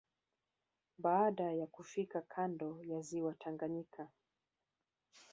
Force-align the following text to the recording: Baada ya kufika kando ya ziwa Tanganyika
Baada 0.97 1.51
ya 1.51 1.67
kufika 1.67 2.21
kando 2.21 2.81
ya 2.83 3.01
ziwa 3.01 3.33
Tanganyika 3.33 4.07